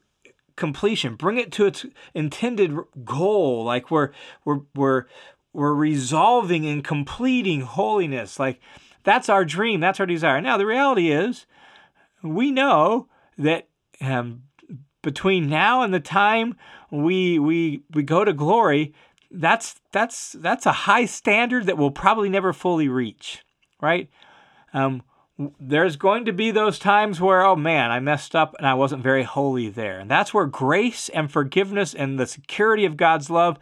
completion, 0.55 1.15
bring 1.15 1.37
it 1.37 1.51
to 1.53 1.65
its 1.65 1.85
intended 2.13 2.75
goal. 3.03 3.63
Like 3.63 3.89
we're, 3.89 4.11
we're, 4.43 4.61
we're, 4.75 5.05
we're 5.53 5.73
resolving 5.73 6.65
and 6.65 6.83
completing 6.83 7.61
holiness. 7.61 8.39
Like 8.39 8.59
that's 9.03 9.29
our 9.29 9.45
dream, 9.45 9.79
that's 9.79 9.99
our 9.99 10.05
desire. 10.05 10.41
Now, 10.41 10.57
the 10.57 10.65
reality 10.65 11.11
is, 11.11 11.45
we 12.21 12.51
know 12.51 13.07
that 13.37 13.67
um, 13.99 14.43
between 15.03 15.47
now 15.47 15.83
and 15.83 15.93
the 15.93 15.99
time 15.99 16.55
we 16.89 17.37
we 17.37 17.83
we 17.93 18.01
go 18.01 18.25
to 18.25 18.33
glory, 18.33 18.93
that's 19.29 19.75
that's 19.91 20.31
that's 20.31 20.65
a 20.65 20.71
high 20.71 21.05
standard 21.05 21.67
that 21.67 21.77
we'll 21.77 21.91
probably 21.91 22.29
never 22.29 22.51
fully 22.53 22.87
reach, 22.87 23.43
right? 23.79 24.09
Um, 24.73 25.03
there's 25.59 25.95
going 25.95 26.25
to 26.25 26.33
be 26.33 26.51
those 26.51 26.79
times 26.79 27.19
where, 27.19 27.43
oh 27.43 27.55
man, 27.55 27.91
I 27.91 27.99
messed 27.99 28.35
up 28.35 28.55
and 28.57 28.67
I 28.67 28.75
wasn't 28.75 29.03
very 29.03 29.23
holy 29.23 29.69
there. 29.69 29.99
And 29.99 30.09
that's 30.09 30.33
where 30.33 30.45
grace 30.45 31.09
and 31.09 31.31
forgiveness 31.31 31.93
and 31.93 32.19
the 32.19 32.27
security 32.27 32.85
of 32.85 32.97
God's 32.97 33.29
love 33.29 33.57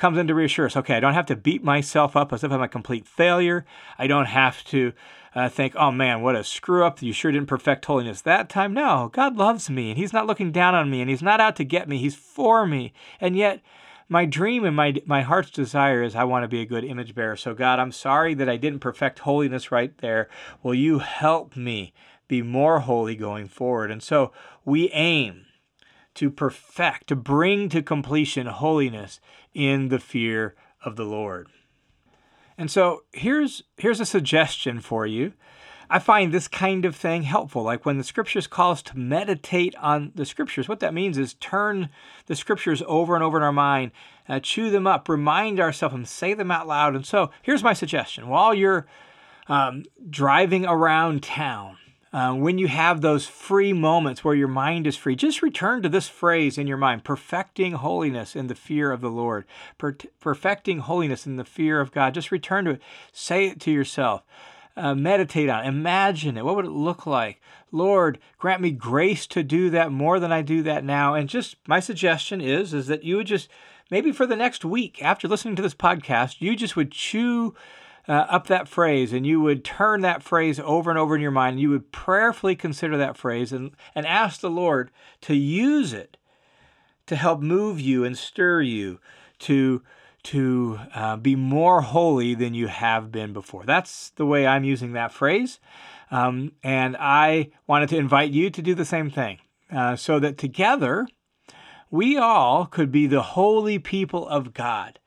comes 0.00 0.18
into 0.18 0.34
reassurance. 0.34 0.76
Okay, 0.76 0.96
I 0.96 1.00
don't 1.00 1.14
have 1.14 1.26
to 1.26 1.36
beat 1.36 1.62
myself 1.62 2.16
up 2.16 2.32
as 2.32 2.42
if 2.42 2.50
I'm 2.50 2.62
a 2.62 2.68
complete 2.68 3.06
failure. 3.06 3.64
I 3.98 4.06
don't 4.06 4.26
have 4.26 4.64
to 4.64 4.92
uh, 5.34 5.48
think, 5.48 5.76
oh 5.76 5.92
man, 5.92 6.22
what 6.22 6.34
a 6.34 6.42
screw 6.42 6.84
up. 6.84 7.02
You 7.02 7.12
sure 7.12 7.30
didn't 7.30 7.48
perfect 7.48 7.84
holiness 7.84 8.22
that 8.22 8.48
time. 8.48 8.74
No, 8.74 9.10
God 9.12 9.36
loves 9.36 9.70
me 9.70 9.90
and 9.90 9.98
He's 9.98 10.12
not 10.12 10.26
looking 10.26 10.50
down 10.50 10.74
on 10.74 10.90
me 10.90 11.00
and 11.00 11.10
He's 11.10 11.22
not 11.22 11.40
out 11.40 11.54
to 11.56 11.64
get 11.64 11.88
me. 11.88 11.98
He's 11.98 12.16
for 12.16 12.66
me. 12.66 12.92
And 13.20 13.36
yet, 13.36 13.60
my 14.08 14.24
dream 14.24 14.64
and 14.64 14.74
my 14.74 14.94
my 15.06 15.22
heart's 15.22 15.50
desire 15.50 16.02
is 16.02 16.16
I 16.16 16.24
want 16.24 16.42
to 16.42 16.48
be 16.48 16.60
a 16.60 16.66
good 16.66 16.84
image 16.84 17.14
bearer. 17.14 17.36
So 17.36 17.54
God, 17.54 17.78
I'm 17.78 17.92
sorry 17.92 18.34
that 18.34 18.48
I 18.48 18.56
didn't 18.56 18.80
perfect 18.80 19.20
holiness 19.20 19.70
right 19.70 19.96
there. 19.98 20.28
Will 20.62 20.74
you 20.74 20.98
help 20.98 21.56
me 21.56 21.92
be 22.26 22.42
more 22.42 22.80
holy 22.80 23.14
going 23.14 23.46
forward? 23.46 23.90
And 23.90 24.02
so 24.02 24.32
we 24.64 24.90
aim 24.90 25.46
to 26.14 26.30
perfect, 26.30 27.06
to 27.08 27.16
bring 27.16 27.68
to 27.68 27.82
completion 27.82 28.46
holiness 28.46 29.20
in 29.54 29.88
the 29.88 29.98
fear 29.98 30.54
of 30.84 30.96
the 30.96 31.04
Lord. 31.04 31.48
And 32.56 32.70
so 32.70 33.04
here's 33.12 33.62
here's 33.76 34.00
a 34.00 34.06
suggestion 34.06 34.80
for 34.80 35.06
you 35.06 35.32
I 35.92 35.98
find 35.98 36.32
this 36.32 36.46
kind 36.46 36.84
of 36.84 36.94
thing 36.94 37.24
helpful. 37.24 37.64
Like 37.64 37.84
when 37.84 37.98
the 37.98 38.04
scriptures 38.04 38.46
call 38.46 38.70
us 38.70 38.82
to 38.82 38.96
meditate 38.96 39.74
on 39.76 40.12
the 40.14 40.24
scriptures, 40.24 40.68
what 40.68 40.78
that 40.80 40.94
means 40.94 41.18
is 41.18 41.34
turn 41.34 41.88
the 42.26 42.36
scriptures 42.36 42.80
over 42.86 43.16
and 43.16 43.24
over 43.24 43.36
in 43.36 43.42
our 43.42 43.52
mind, 43.52 43.90
uh, 44.28 44.38
chew 44.38 44.70
them 44.70 44.86
up, 44.86 45.08
remind 45.08 45.58
ourselves, 45.58 45.96
and 45.96 46.06
say 46.06 46.32
them 46.32 46.52
out 46.52 46.68
loud. 46.68 46.94
And 46.94 47.04
so 47.04 47.32
here's 47.42 47.64
my 47.64 47.72
suggestion 47.72 48.28
while 48.28 48.54
you're 48.54 48.86
um, 49.48 49.82
driving 50.08 50.64
around 50.64 51.24
town, 51.24 51.76
uh, 52.12 52.34
when 52.34 52.58
you 52.58 52.68
have 52.68 53.00
those 53.00 53.26
free 53.26 53.72
moments 53.72 54.24
where 54.24 54.34
your 54.34 54.48
mind 54.48 54.86
is 54.86 54.96
free, 54.96 55.14
just 55.14 55.42
return 55.42 55.82
to 55.82 55.88
this 55.88 56.08
phrase 56.08 56.58
in 56.58 56.66
your 56.66 56.76
mind 56.76 57.04
perfecting 57.04 57.72
holiness 57.72 58.34
in 58.34 58.48
the 58.48 58.54
fear 58.54 58.90
of 58.90 59.00
the 59.00 59.10
Lord, 59.10 59.44
per- 59.78 59.96
perfecting 60.20 60.80
holiness 60.80 61.26
in 61.26 61.36
the 61.36 61.44
fear 61.44 61.80
of 61.80 61.92
God. 61.92 62.14
Just 62.14 62.32
return 62.32 62.64
to 62.64 62.72
it. 62.72 62.82
Say 63.12 63.46
it 63.46 63.60
to 63.60 63.70
yourself 63.70 64.22
uh, 64.76 64.94
meditate 64.94 65.48
on, 65.48 65.64
it. 65.64 65.68
imagine 65.68 66.36
it. 66.36 66.44
What 66.44 66.56
would 66.56 66.64
it 66.64 66.70
look 66.70 67.06
like? 67.06 67.40
Lord, 67.72 68.18
grant 68.38 68.62
me 68.62 68.70
grace 68.70 69.26
to 69.28 69.42
do 69.42 69.70
that 69.70 69.92
more 69.92 70.18
than 70.18 70.32
I 70.32 70.42
do 70.42 70.62
that 70.62 70.84
now. 70.84 71.14
And 71.14 71.28
just 71.28 71.56
my 71.66 71.80
suggestion 71.80 72.40
is 72.40 72.72
is 72.72 72.86
that 72.86 73.04
you 73.04 73.16
would 73.16 73.26
just 73.26 73.48
maybe 73.90 74.12
for 74.12 74.26
the 74.26 74.36
next 74.36 74.64
week 74.64 75.02
after 75.02 75.28
listening 75.28 75.56
to 75.56 75.62
this 75.62 75.74
podcast, 75.74 76.40
you 76.40 76.56
just 76.56 76.76
would 76.76 76.92
chew 76.92 77.54
uh, 78.08 78.12
up 78.12 78.46
that 78.46 78.68
phrase 78.68 79.12
and 79.12 79.26
you 79.26 79.40
would 79.40 79.64
turn 79.64 80.00
that 80.00 80.22
phrase 80.22 80.60
over 80.60 80.90
and 80.90 80.98
over 80.98 81.14
in 81.14 81.20
your 81.20 81.30
mind. 81.30 81.60
You 81.60 81.70
would 81.70 81.92
prayerfully 81.92 82.56
consider 82.56 82.96
that 82.96 83.16
phrase 83.16 83.52
and, 83.52 83.72
and 83.94 84.06
ask 84.06 84.40
the 84.40 84.50
Lord 84.50 84.90
to 85.22 85.34
use 85.34 85.92
it 85.92 86.16
to 87.06 87.16
help 87.16 87.40
move 87.40 87.80
you 87.80 88.04
and 88.04 88.16
stir 88.16 88.62
you 88.62 89.00
to 89.40 89.82
to 90.22 90.78
uh, 90.94 91.16
be 91.16 91.34
more 91.34 91.80
holy 91.80 92.34
than 92.34 92.52
you 92.52 92.66
have 92.66 93.10
been 93.10 93.32
before. 93.32 93.64
That's 93.64 94.10
the 94.10 94.26
way 94.26 94.46
I'm 94.46 94.64
using 94.64 94.92
that 94.92 95.12
phrase. 95.12 95.58
Um, 96.10 96.52
and 96.62 96.96
I 96.98 97.50
wanted 97.66 97.88
to 97.90 97.96
invite 97.96 98.30
you 98.30 98.50
to 98.50 98.60
do 98.60 98.74
the 98.74 98.84
same 98.84 99.10
thing 99.10 99.38
uh, 99.72 99.96
so 99.96 100.18
that 100.18 100.36
together 100.36 101.06
we 101.90 102.18
all 102.18 102.66
could 102.66 102.92
be 102.92 103.06
the 103.06 103.22
holy 103.22 103.78
people 103.78 104.28
of 104.28 104.52
God 104.52 104.98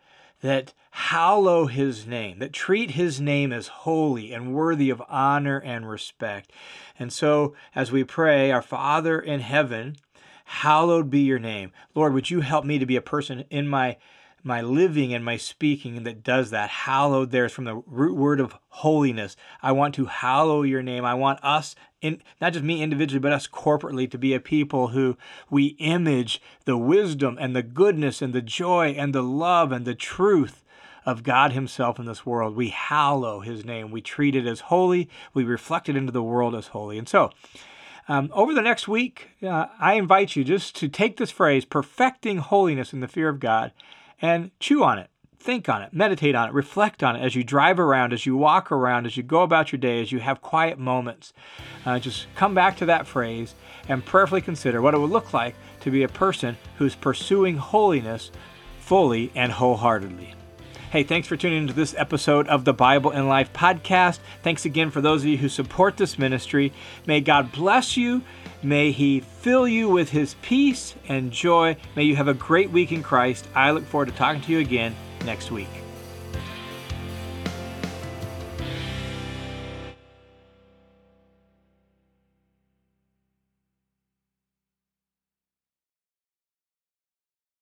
that 0.44 0.74
hallow 0.92 1.66
his 1.68 2.06
name, 2.06 2.38
that 2.40 2.52
treat 2.52 2.92
his 2.92 3.20
name 3.20 3.52
as 3.54 3.68
holy 3.68 4.34
and 4.34 4.54
worthy 4.54 4.90
of 4.90 5.02
honor 5.10 5.58
and 5.58 5.90
respect. 5.90 6.52
And 7.00 7.12
so, 7.12 7.56
as 7.74 7.92
we 7.92 8.04
pray, 8.04 8.52
Our 8.52 8.62
Father 8.62 9.20
in 9.20 9.40
heaven, 9.40 9.96
hallowed 10.44 11.10
be 11.10 11.22
your 11.22 11.40
name. 11.40 11.72
Lord, 11.96 12.14
would 12.14 12.30
you 12.30 12.42
help 12.42 12.66
me 12.66 12.78
to 12.78 12.86
be 12.86 12.98
a 12.98 13.02
person 13.02 13.46
in 13.50 13.70
my 13.70 13.98
my 14.44 14.62
living 14.62 15.14
and 15.14 15.24
my 15.24 15.38
speaking 15.38 16.04
that 16.04 16.24
does 16.24 16.50
that. 16.50 16.70
Hallowed 16.70 17.32
there 17.32 17.46
is 17.46 17.52
from 17.52 17.66
the 17.66 17.76
root 17.86 18.16
word 18.16 18.40
of 18.40 18.56
holiness. 18.70 19.36
I 19.62 19.72
want 19.72 19.96
to 19.96 20.06
hallow 20.06 20.64
your 20.64 20.84
name. 20.84 21.06
I 21.06 21.14
want 21.14 21.40
us, 21.44 21.76
in, 22.02 22.22
not 22.42 22.54
just 22.54 22.66
me 22.66 22.84
individually, 22.84 23.20
but 23.20 23.32
us 23.32 23.48
corporately, 23.48 24.10
to 24.12 24.18
be 24.18 24.34
a 24.34 24.40
people 24.40 24.90
who 24.90 25.18
we 25.50 25.78
image 25.80 26.42
the 26.66 26.78
wisdom 26.78 27.38
and 27.40 27.56
the 27.56 27.64
goodness 27.64 28.22
and 28.22 28.34
the 28.34 28.42
joy 28.42 28.90
and 28.90 29.16
the 29.16 29.24
love 29.24 29.72
and 29.72 29.86
the 29.86 29.96
truth 29.96 30.64
of 31.06 31.24
God 31.24 31.54
Himself 31.54 32.00
in 32.00 32.06
this 32.06 32.26
world. 32.26 32.56
We 32.56 32.70
hallow 32.70 33.40
His 33.40 33.64
name. 33.64 33.92
We 33.92 34.02
treat 34.02 34.36
it 34.36 34.46
as 34.46 34.62
holy. 34.62 35.10
We 35.34 35.44
reflect 35.44 35.90
it 35.90 35.96
into 35.96 36.12
the 36.12 36.24
world 36.24 36.56
as 36.56 36.68
holy. 36.68 36.98
And 36.98 37.08
so, 37.08 37.32
um, 38.08 38.30
over 38.34 38.54
the 38.54 38.62
next 38.62 38.88
week, 38.88 39.30
uh, 39.42 39.68
I 39.80 39.94
invite 39.94 40.36
you 40.36 40.44
just 40.44 40.76
to 40.78 40.90
take 40.90 41.18
this 41.18 41.32
phrase, 41.32 41.64
perfecting 41.64 42.40
holiness 42.40 42.92
in 42.92 43.00
the 43.00 43.08
fear 43.08 43.30
of 43.30 43.40
God, 43.40 43.72
and 44.24 44.50
chew 44.60 44.84
on 44.84 44.98
it. 44.98 45.10
Think 45.38 45.68
on 45.68 45.82
it, 45.82 45.92
meditate 45.92 46.36
on 46.36 46.48
it, 46.48 46.53
reflect 46.53 47.03
on 47.03 47.18
it 47.18 47.22
as 47.22 47.36
you 47.36 47.44
drive 47.44 47.77
around, 47.77 48.13
as 48.13 48.25
you 48.25 48.38
walk 48.38 48.72
around, 48.72 49.06
as 49.06 49.18
you 49.18 49.24
go 49.24 49.42
about 49.42 49.74
your 49.74 49.80
day, 49.80 50.01
as 50.01 50.10
you 50.10 50.20
have 50.20 50.42
quiet 50.42 50.80
moments. 50.80 51.34
Uh, 51.86 52.00
just 52.00 52.27
come 52.34 52.56
back 52.56 52.77
to 52.77 52.86
that 52.86 53.06
phrase 53.06 53.53
and 53.89 54.06
prayerfully 54.06 54.39
consider 54.39 54.82
what 54.82 54.94
it 54.94 55.00
would 55.00 55.10
look 55.10 55.34
like 55.34 55.56
to 55.82 55.92
be 55.92 56.03
a 56.03 56.08
person 56.08 56.58
who's 56.77 56.96
pursuing 56.96 57.58
holiness 57.58 58.32
fully 58.80 59.34
and 59.36 59.51
wholeheartedly. 59.51 60.34
Hey, 60.92 61.03
thanks 61.03 61.27
for 61.27 61.36
tuning 61.36 61.58
into 61.58 61.74
this 61.74 61.94
episode 61.98 62.48
of 62.48 62.63
the 62.63 62.74
Bible 62.74 63.12
in 63.12 63.27
Life 63.27 63.51
podcast. 63.51 64.20
Thanks 64.44 64.63
again 64.63 64.92
for 64.92 65.01
those 65.01 65.24
of 65.24 65.27
you 65.27 65.38
who 65.38 65.50
support 65.50 65.98
this 65.98 66.18
ministry. 66.18 66.72
May 67.06 67.20
God 67.20 67.51
bless 67.51 67.98
you 67.98 68.22
May 68.63 68.91
He 68.91 69.20
fill 69.20 69.67
you 69.67 69.89
with 69.89 70.10
His 70.10 70.36
peace 70.41 70.96
and 71.10 71.32
joy. 71.32 71.75
May 71.96 72.03
you 72.03 72.15
have 72.15 72.29
a 72.29 72.34
great 72.34 72.72
week 72.72 72.91
in 72.91 73.03
Christ. 73.03 73.48
I 73.53 73.72
look 73.72 73.86
forward 73.86 74.08
to 74.08 74.15
talking 74.15 74.41
to 74.41 74.51
you 74.51 74.60
again 74.60 74.96
next 75.25 75.51
week. 75.51 75.83